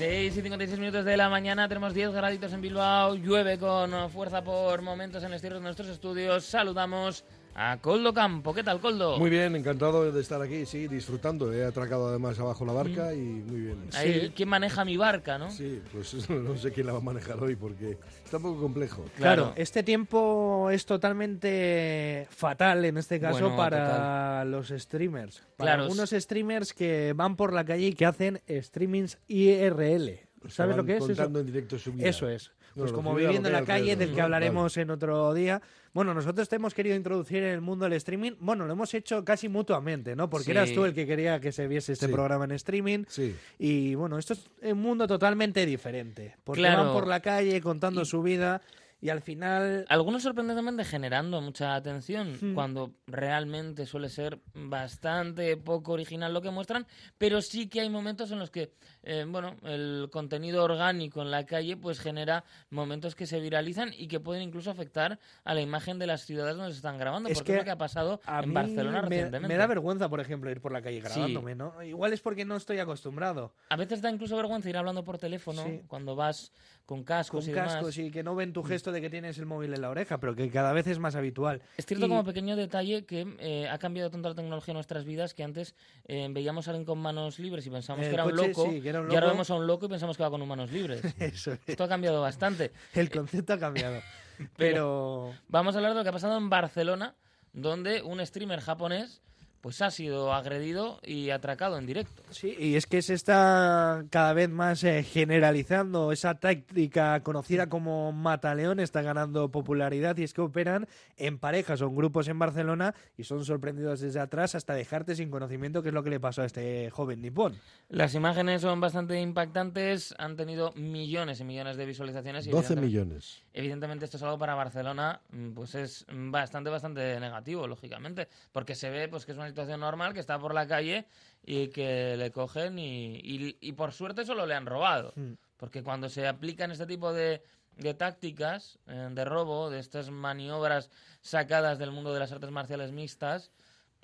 6 0.00 0.32
y 0.32 0.40
56 0.40 0.80
minutos 0.80 1.04
de 1.04 1.14
la 1.14 1.28
mañana, 1.28 1.68
tenemos 1.68 1.92
10 1.92 2.12
graditos 2.12 2.50
en 2.54 2.62
Bilbao, 2.62 3.16
llueve 3.16 3.58
con 3.58 4.08
fuerza 4.08 4.42
por 4.42 4.80
momentos 4.80 5.22
en 5.22 5.26
el 5.26 5.34
exterior 5.34 5.58
de 5.58 5.64
nuestros 5.64 5.90
estudios. 5.90 6.42
Saludamos 6.42 7.22
a 7.54 7.78
Coldo 7.78 8.14
Campo. 8.14 8.54
¿Qué 8.54 8.62
tal, 8.62 8.80
Coldo? 8.80 9.18
Muy 9.18 9.30
bien, 9.30 9.56
encantado 9.56 10.10
de 10.10 10.20
estar 10.20 10.40
aquí, 10.40 10.66
sí, 10.66 10.88
disfrutando. 10.88 11.52
He 11.52 11.64
atracado 11.64 12.08
además 12.08 12.38
abajo 12.38 12.64
la 12.64 12.72
barca 12.72 13.12
y 13.14 13.18
muy 13.18 13.60
bien. 13.60 13.88
Ahí, 13.94 14.32
¿Quién 14.34 14.48
maneja 14.48 14.84
mi 14.84 14.96
barca, 14.96 15.38
no? 15.38 15.50
Sí, 15.50 15.82
pues 15.92 16.28
no 16.30 16.56
sé 16.56 16.72
quién 16.72 16.86
la 16.86 16.92
va 16.92 16.98
a 16.98 17.02
manejar 17.02 17.42
hoy 17.42 17.56
porque 17.56 17.98
está 18.24 18.38
un 18.38 18.44
poco 18.44 18.62
complejo. 18.62 19.04
Claro, 19.16 19.52
este 19.56 19.82
tiempo 19.82 20.70
es 20.70 20.86
totalmente 20.86 22.26
fatal 22.30 22.84
en 22.84 22.98
este 22.98 23.20
caso 23.20 23.40
Bueno, 23.40 23.56
para 23.56 24.44
los 24.44 24.68
streamers. 24.68 25.42
Para 25.56 25.72
Claro, 25.72 25.82
algunos 25.84 26.10
streamers 26.10 26.72
que 26.72 27.12
van 27.14 27.36
por 27.36 27.52
la 27.52 27.64
calle 27.64 27.88
y 27.88 27.92
que 27.92 28.06
hacen 28.06 28.40
streamings 28.48 29.18
IRL. 29.28 30.20
¿Sabes 30.48 30.76
lo 30.76 30.84
que 30.84 30.92
es? 30.92 30.98
Eso, 30.98 31.06
Contando 31.08 31.40
en 31.40 31.46
directo 31.46 31.78
su 31.78 31.92
vida. 31.92 32.08
eso 32.08 32.28
es. 32.28 32.50
Pues 32.74 32.92
Bueno, 32.92 32.92
como 32.96 33.14
viviendo 33.16 33.48
en 33.48 33.52
la 33.52 33.64
calle, 33.64 33.96
del 33.96 34.14
que 34.14 34.20
hablaremos 34.20 34.76
en 34.76 34.90
otro 34.90 35.34
día. 35.34 35.60
Bueno, 35.92 36.14
nosotros 36.14 36.48
te 36.48 36.54
hemos 36.56 36.72
querido 36.72 36.94
introducir 36.94 37.38
en 37.42 37.50
el 37.54 37.60
mundo 37.60 37.84
del 37.84 37.94
streaming. 37.94 38.32
Bueno, 38.38 38.64
lo 38.64 38.72
hemos 38.74 38.94
hecho 38.94 39.24
casi 39.24 39.48
mutuamente, 39.48 40.14
¿no? 40.14 40.30
Porque 40.30 40.44
Sí. 40.44 40.50
eras 40.52 40.72
tú 40.72 40.84
el 40.84 40.94
que 40.94 41.04
quería 41.04 41.40
que 41.40 41.50
se 41.50 41.66
viese 41.66 41.92
este 41.94 42.06
Sí. 42.06 42.12
programa 42.12 42.44
en 42.44 42.52
streaming. 42.52 43.04
Sí. 43.08 43.34
Y 43.58 43.96
bueno, 43.96 44.18
esto 44.18 44.34
es 44.34 44.48
un 44.62 44.78
mundo 44.80 45.08
totalmente 45.08 45.66
diferente. 45.66 46.36
Porque 46.44 46.60
Claro. 46.62 46.84
van 46.84 46.92
por 46.92 47.08
la 47.08 47.18
calle 47.20 47.60
contando 47.60 48.04
su 48.04 48.22
vida 48.22 48.62
y 49.00 49.08
al 49.08 49.20
final 49.22 49.84
Algunos 49.88 50.22
sorprendentemente 50.22 50.84
generando 50.84 51.40
mucha 51.40 51.74
atención, 51.74 52.36
Hmm. 52.40 52.54
cuando 52.54 52.92
realmente 53.06 53.86
suele 53.86 54.08
ser 54.08 54.38
bastante 54.54 55.56
poco 55.56 55.92
original 55.92 56.32
lo 56.32 56.40
que 56.40 56.50
muestran, 56.50 56.86
pero 57.18 57.42
sí 57.42 57.68
que 57.68 57.80
hay 57.80 57.90
momentos 57.90 58.30
en 58.30 58.38
los 58.38 58.50
que, 58.50 58.72
eh, 59.02 59.24
bueno, 59.28 59.56
el 59.62 60.08
contenido 60.12 60.64
orgánico 60.64 61.22
en 61.22 61.30
la 61.30 61.44
calle 61.46 61.76
pues 61.76 61.98
genera 62.00 62.44
momentos 62.70 63.14
que 63.14 63.26
se 63.26 63.40
viralizan 63.40 63.90
y 63.96 64.08
que 64.08 64.20
pueden 64.20 64.42
incluso 64.42 64.70
afectar 64.70 65.18
a 65.44 65.54
la 65.54 65.60
imagen 65.60 65.98
de 65.98 66.06
las 66.06 66.22
ciudades 66.26 66.56
donde 66.56 66.72
se 66.72 66.76
están 66.76 66.98
grabando, 66.98 67.28
Es 67.28 67.38
porque 67.38 67.46
que 67.46 67.52
es 67.52 67.58
lo 67.58 67.64
que 67.64 67.70
ha 67.70 67.78
pasado 67.78 68.20
a 68.26 68.40
en 68.42 68.54
Barcelona 68.54 69.02
me, 69.02 69.08
recientemente. 69.08 69.48
me 69.48 69.56
da 69.56 69.66
vergüenza, 69.66 70.08
por 70.08 70.20
ejemplo, 70.20 70.50
ir 70.50 70.60
por 70.60 70.72
la 70.72 70.82
calle 70.82 70.96
Sí. 71.00 71.02
grabándome, 71.08 71.54
¿no? 71.54 71.82
Igual 71.82 72.12
es 72.12 72.20
porque 72.20 72.44
no 72.44 72.56
estoy 72.56 72.78
acostumbrado. 72.78 73.52
A 73.68 73.76
veces 73.76 74.00
da 74.02 74.10
incluso 74.10 74.36
vergüenza 74.36 74.68
ir 74.68 74.76
hablando 74.76 75.04
por 75.04 75.18
teléfono 75.18 75.62
Sí. 75.64 75.82
cuando 75.86 76.14
vas 76.16 76.52
con 76.86 77.04
cascos 77.04 77.44
Con 77.44 77.52
y 77.52 77.54
cascos 77.54 77.94
demás. 77.96 77.98
y 77.98 78.10
que 78.10 78.22
no 78.22 78.34
ven 78.34 78.52
tu 78.52 78.62
gesto 78.64 78.89
de 78.92 79.00
que 79.00 79.10
tienes 79.10 79.38
el 79.38 79.46
móvil 79.46 79.72
en 79.74 79.80
la 79.82 79.90
oreja, 79.90 80.18
pero 80.18 80.34
que 80.34 80.50
cada 80.50 80.72
vez 80.72 80.86
es 80.86 80.98
más 80.98 81.14
habitual. 81.16 81.62
Es 81.76 81.86
cierto 81.86 82.06
Y- 82.06 82.08
como 82.08 82.24
pequeño 82.24 82.56
detalle 82.56 83.04
que 83.04 83.26
eh, 83.38 83.68
ha 83.68 83.78
cambiado 83.78 84.10
tanto 84.10 84.28
la 84.28 84.34
tecnología 84.34 84.72
en 84.72 84.76
nuestras 84.76 85.04
vidas 85.04 85.34
que 85.34 85.42
antes 85.44 85.74
eh, 86.06 86.28
veíamos 86.30 86.66
a 86.68 86.72
alguien 86.72 86.84
con 86.84 86.98
manos 86.98 87.38
libres 87.38 87.66
y 87.66 87.70
pensábamos 87.70 88.06
que 88.08 88.14
era 88.14 88.24
un 88.24 88.30
coche, 88.30 88.48
loco, 88.48 88.66
sí, 88.70 88.80
que 88.80 88.88
era 88.88 89.00
un 89.00 89.06
y 89.10 89.14
ahora 89.14 89.26
loco. 89.26 89.34
vemos 89.34 89.50
a 89.50 89.54
un 89.54 89.66
loco 89.66 89.86
y 89.86 89.88
pensamos 89.88 90.16
que 90.16 90.22
va 90.22 90.30
con 90.30 90.46
manos 90.46 90.70
libres. 90.72 91.02
Eso 91.18 91.52
es. 91.52 91.60
Esto 91.66 91.84
ha 91.84 91.88
cambiado 91.88 92.20
bastante. 92.20 92.72
El 92.94 93.10
concepto 93.10 93.52
ha 93.54 93.58
cambiado. 93.58 94.00
Pero 94.56 95.32
Vamos 95.48 95.74
a 95.74 95.78
hablar 95.78 95.92
de 95.92 95.98
lo 95.98 96.02
que 96.02 96.08
ha 96.08 96.12
pasado 96.12 96.36
en 96.38 96.48
Barcelona, 96.48 97.14
donde 97.52 98.02
un 98.02 98.24
streamer 98.24 98.60
japonés 98.60 99.20
pues 99.60 99.82
ha 99.82 99.90
sido 99.90 100.32
agredido 100.32 100.98
y 101.02 101.30
atracado 101.30 101.76
en 101.78 101.86
directo. 101.86 102.22
sí, 102.30 102.56
y 102.58 102.76
es 102.76 102.86
que 102.86 103.02
se 103.02 103.14
está 103.14 104.04
cada 104.10 104.32
vez 104.32 104.48
más 104.48 104.82
eh, 104.84 105.02
generalizando 105.02 106.12
esa 106.12 106.34
táctica 106.34 107.22
conocida 107.22 107.68
como 107.68 108.12
mataleón, 108.12 108.80
está 108.80 109.02
ganando 109.02 109.50
popularidad 109.50 110.16
y 110.16 110.22
es 110.22 110.32
que 110.32 110.40
operan 110.40 110.88
en 111.16 111.38
parejas 111.38 111.82
o 111.82 111.86
en 111.86 111.96
grupos 111.96 112.28
en 112.28 112.38
Barcelona 112.38 112.94
y 113.18 113.24
son 113.24 113.44
sorprendidos 113.44 114.00
desde 114.00 114.20
atrás 114.20 114.54
hasta 114.54 114.74
dejarte 114.74 115.14
sin 115.14 115.30
conocimiento 115.30 115.82
qué 115.82 115.88
es 115.88 115.94
lo 115.94 116.02
que 116.02 116.10
le 116.10 116.20
pasó 116.20 116.42
a 116.42 116.46
este 116.46 116.88
joven 116.90 117.20
nipón. 117.20 117.56
Las 117.88 118.14
imágenes 118.14 118.62
son 118.62 118.80
bastante 118.80 119.20
impactantes, 119.20 120.14
han 120.18 120.36
tenido 120.36 120.72
millones 120.72 121.40
y 121.40 121.44
millones 121.44 121.76
de 121.76 121.86
visualizaciones. 121.86 122.46
Y 122.46 122.50
12 122.50 122.72
evidentemente- 122.74 122.86
millones. 122.86 123.42
Evidentemente 123.52 124.04
esto 124.04 124.16
es 124.16 124.22
algo 124.22 124.38
para 124.38 124.54
Barcelona, 124.54 125.20
mm, 125.32 125.50
pues 125.50 125.74
es 125.74 126.06
bastante, 126.08 126.70
bastante 126.70 127.18
negativo, 127.20 127.66
lógicamente, 127.66 128.28
porque 128.52 128.74
se 128.74 128.88
ve 128.90 129.08
pues 129.08 129.26
que 129.26 129.32
es 129.32 129.38
una 129.38 129.49
situación 129.50 129.80
normal, 129.80 130.14
que 130.14 130.20
está 130.20 130.38
por 130.38 130.54
la 130.54 130.66
calle 130.66 131.06
y 131.44 131.68
que 131.68 132.16
le 132.16 132.30
cogen 132.30 132.78
y, 132.78 133.16
y- 133.22 133.56
y 133.60 133.72
por 133.72 133.92
suerte 133.92 134.24
solo 134.24 134.46
le 134.46 134.54
han 134.54 134.66
robado, 134.66 135.12
Mm. 135.16 135.32
porque 135.56 135.82
cuando 135.82 136.08
se 136.08 136.26
aplican 136.26 136.70
este 136.70 136.86
tipo 136.86 137.12
de, 137.12 137.42
de 137.76 137.94
tácticas 137.94 138.78
eh, 138.86 139.08
de 139.12 139.24
robo, 139.24 139.70
de 139.70 139.78
estas 139.78 140.10
maniobras 140.10 140.90
sacadas 141.20 141.78
del 141.78 141.90
mundo 141.92 142.12
de 142.12 142.20
las 142.20 142.32
artes 142.32 142.50
marciales 142.50 142.92
mixtas, 142.92 143.50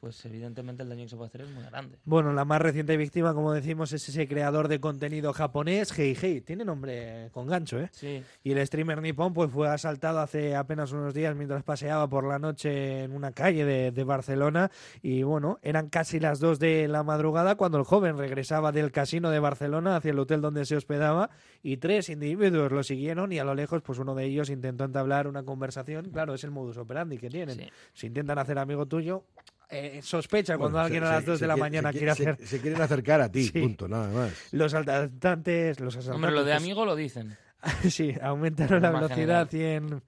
pues 0.00 0.24
evidentemente 0.24 0.82
el 0.82 0.88
daño 0.88 1.04
que 1.04 1.08
se 1.08 1.16
puede 1.16 1.28
hacer 1.28 1.40
es 1.42 1.50
muy 1.50 1.64
grande. 1.64 1.98
Bueno, 2.04 2.32
la 2.32 2.44
más 2.44 2.60
reciente 2.60 2.96
víctima, 2.96 3.34
como 3.34 3.52
decimos, 3.52 3.92
es 3.92 4.08
ese 4.08 4.28
creador 4.28 4.68
de 4.68 4.80
contenido 4.80 5.32
japonés, 5.32 5.96
Hei 5.98 6.16
Hei. 6.20 6.40
Tiene 6.42 6.64
nombre 6.64 7.30
con 7.32 7.46
gancho, 7.46 7.80
¿eh? 7.80 7.88
Sí, 7.92 8.22
Y 8.44 8.52
el 8.52 8.66
streamer 8.66 9.00
nipón 9.00 9.32
pues 9.32 9.50
fue 9.50 9.68
asaltado 9.68 10.20
hace 10.20 10.54
apenas 10.54 10.92
unos 10.92 11.14
días 11.14 11.34
mientras 11.34 11.62
paseaba 11.62 12.08
por 12.08 12.26
la 12.26 12.38
noche 12.38 13.04
en 13.04 13.12
una 13.12 13.32
calle 13.32 13.64
de, 13.64 13.90
de 13.90 14.04
Barcelona 14.04 14.70
y 15.02 15.22
bueno, 15.22 15.58
eran 15.62 15.88
casi 15.88 16.20
las 16.20 16.40
2 16.40 16.58
de 16.58 16.88
la 16.88 17.02
madrugada 17.02 17.56
cuando 17.56 17.78
el 17.78 17.84
joven 17.84 18.18
regresaba 18.18 18.72
del 18.72 18.92
casino 18.92 19.30
de 19.30 19.38
Barcelona 19.38 19.96
hacia 19.96 20.10
el 20.10 20.18
hotel 20.18 20.40
donde 20.40 20.64
se 20.66 20.76
hospedaba 20.76 21.30
y 21.62 21.78
tres 21.78 22.08
individuos 22.08 22.70
lo 22.70 22.82
siguieron 22.82 23.32
y 23.32 23.38
a 23.38 23.44
lo 23.44 23.54
lejos 23.54 23.82
pues 23.82 23.98
uno 23.98 24.14
de 24.14 24.24
ellos 24.24 24.50
intentó 24.50 24.84
entablar 24.84 25.26
una 25.26 25.42
conversación, 25.42 26.10
claro, 26.10 26.34
es 26.34 26.44
el 26.44 26.50
modus 26.50 26.76
operandi 26.76 27.18
que 27.18 27.30
tienen. 27.30 27.56
Sí. 27.56 27.68
Si 27.94 28.06
intentan 28.06 28.38
hacer 28.38 28.58
amigo 28.58 28.86
tuyo, 28.86 29.24
eh, 29.68 30.00
sospecha 30.02 30.56
cuando 30.58 30.78
Bueno, 30.78 30.84
alguien 30.84 31.02
se- 31.02 31.08
a 31.08 31.12
las 31.12 31.24
se- 31.24 31.30
2 31.30 31.40
de 31.40 31.44
se 31.44 31.46
la 31.48 31.54
quiere- 31.54 31.60
mañana 31.70 31.92
se 31.92 31.98
quiere 31.98 32.14
se- 32.14 32.28
hacer 32.30 32.46
Se 32.46 32.60
quieren 32.60 32.80
acercar 32.82 33.20
a 33.20 33.30
ti, 33.30 33.44
Sí. 33.44 33.60
punto, 33.60 33.88
nada 33.88 34.08
más. 34.08 34.32
los 34.52 34.72
asaltantes, 34.74 35.80
los 35.80 35.96
asaltantes 35.96 36.14
hombre, 36.14 36.30
lo 36.32 36.44
de 36.44 36.52
pues, 36.52 36.62
amigo 36.62 36.84
lo 36.84 36.94
dicen. 36.96 37.36
Sí, 37.90 38.14
aumentaron 38.22 38.80
la 38.82 38.90
velocidad 38.90 39.48
y 39.52 39.62
en 39.62 40.02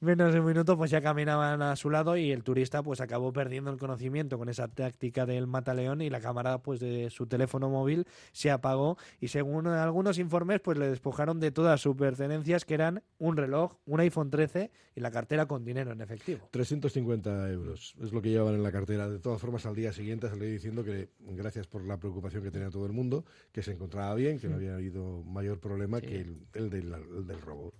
menos 0.00 0.32
de 0.32 0.40
un 0.40 0.46
minuto 0.46 0.76
pues 0.76 0.90
ya 0.90 1.00
caminaban 1.00 1.60
a 1.62 1.74
su 1.76 1.90
lado 1.90 2.16
y 2.16 2.30
el 2.30 2.44
turista 2.44 2.82
pues 2.82 3.00
acabó 3.00 3.32
perdiendo 3.32 3.70
el 3.70 3.78
conocimiento 3.78 4.38
con 4.38 4.48
esa 4.48 4.68
táctica 4.68 5.26
del 5.26 5.46
mataleón 5.46 6.00
y 6.02 6.10
la 6.10 6.20
cámara 6.20 6.58
pues 6.58 6.78
de 6.80 7.10
su 7.10 7.26
teléfono 7.26 7.68
móvil 7.68 8.06
se 8.32 8.50
apagó 8.50 8.96
y 9.20 9.28
según 9.28 9.66
algunos 9.66 10.18
informes 10.18 10.60
pues 10.60 10.78
le 10.78 10.88
despojaron 10.88 11.40
de 11.40 11.50
todas 11.50 11.80
sus 11.80 11.96
pertenencias 11.96 12.64
que 12.64 12.74
eran 12.74 13.02
un 13.18 13.36
reloj, 13.36 13.74
un 13.86 14.00
iPhone 14.00 14.30
13 14.30 14.70
y 14.94 15.00
la 15.00 15.10
cartera 15.10 15.46
con 15.46 15.64
dinero 15.64 15.92
en 15.92 16.00
efectivo. 16.00 16.48
350 16.50 17.50
euros 17.50 17.94
es 18.00 18.12
lo 18.12 18.22
que 18.22 18.30
llevaban 18.30 18.54
en 18.54 18.62
la 18.62 18.72
cartera. 18.72 19.08
De 19.08 19.18
todas 19.18 19.40
formas, 19.40 19.64
al 19.66 19.74
día 19.74 19.92
siguiente 19.92 20.28
salió 20.28 20.46
diciendo 20.48 20.84
que 20.84 21.08
gracias 21.20 21.66
por 21.66 21.84
la 21.84 21.98
preocupación 21.98 22.42
que 22.42 22.50
tenía 22.50 22.70
todo 22.70 22.86
el 22.86 22.92
mundo, 22.92 23.24
que 23.52 23.62
se 23.62 23.72
encontraba 23.72 24.14
bien, 24.14 24.38
que 24.38 24.48
no 24.48 24.56
había 24.56 24.74
habido 24.74 25.22
mayor 25.24 25.60
problema 25.60 26.00
Sí. 26.00 26.06
que 26.06 26.20
el, 26.20 26.46
el 26.54 26.70
del, 26.70 26.92
el 26.94 27.26
del 27.26 27.40
robo. 27.40 27.72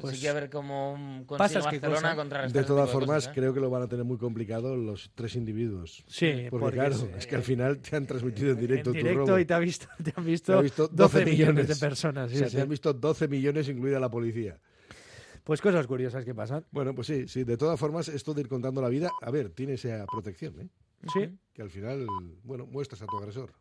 Pues, 0.00 0.14
Así 0.14 0.22
que 0.22 0.28
a 0.28 0.32
ver 0.32 0.50
cómo 0.50 1.24
consigue 1.26 1.60
Barcelona 1.60 2.16
contrarrestar 2.16 2.62
De 2.62 2.66
todas 2.66 2.90
formas, 2.90 3.16
cosas, 3.16 3.30
¿eh? 3.30 3.34
creo 3.34 3.54
que 3.54 3.60
lo 3.60 3.70
van 3.70 3.82
a 3.82 3.88
tener 3.88 4.04
muy 4.04 4.18
complicado 4.18 4.76
los 4.76 5.10
tres 5.14 5.36
individuos. 5.36 6.04
Sí, 6.06 6.46
Porque, 6.50 6.72
claro, 6.72 6.94
es, 6.94 7.02
es 7.18 7.26
que 7.26 7.36
al 7.36 7.42
final 7.42 7.78
te 7.78 7.96
han 7.96 8.06
transmitido 8.06 8.52
en 8.52 8.60
directo 8.60 8.90
en 8.90 8.96
tu 8.96 8.98
directo 8.98 9.26
robo. 9.26 9.38
y 9.38 9.44
te 9.44 9.54
ha 9.54 9.58
visto, 9.58 9.86
te 10.02 10.12
han 10.16 10.24
visto, 10.24 10.52
Te 10.52 10.58
ha 10.58 10.62
visto 10.62 10.88
12, 10.88 11.18
12 11.20 11.24
millones 11.30 11.68
de 11.68 11.76
personas. 11.76 12.30
O 12.30 12.32
sí, 12.32 12.38
sea, 12.38 12.48
sí. 12.48 12.56
te 12.56 12.62
han 12.62 12.68
visto 12.68 12.92
12 12.92 13.28
millones, 13.28 13.68
incluida 13.68 14.00
la 14.00 14.10
policía. 14.10 14.58
Pues 15.44 15.62
cosas 15.62 15.86
curiosas 15.86 16.24
que 16.24 16.34
pasan. 16.34 16.66
Bueno, 16.70 16.94
pues 16.94 17.06
sí, 17.06 17.26
sí. 17.26 17.44
De 17.44 17.56
todas 17.56 17.80
formas, 17.80 18.08
esto 18.08 18.34
de 18.34 18.42
ir 18.42 18.48
contando 18.48 18.82
la 18.82 18.88
vida, 18.90 19.10
a 19.22 19.30
ver, 19.30 19.50
tiene 19.50 19.74
esa 19.74 20.04
protección, 20.06 20.60
¿eh? 20.60 20.68
Sí. 21.12 21.38
Que 21.54 21.62
al 21.62 21.70
final, 21.70 22.06
bueno, 22.42 22.66
muestras 22.66 23.00
a 23.02 23.06
tu 23.06 23.16
agresor. 23.16 23.52